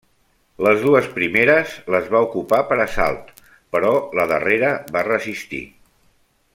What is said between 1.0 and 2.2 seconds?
primeres les